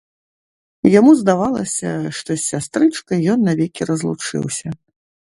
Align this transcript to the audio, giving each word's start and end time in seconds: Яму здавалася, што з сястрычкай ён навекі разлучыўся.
Яму 0.99 1.11
здавалася, 1.19 1.91
што 2.19 2.37
з 2.37 2.39
сястрычкай 2.51 3.19
ён 3.35 3.39
навекі 3.51 3.89
разлучыўся. 3.91 4.67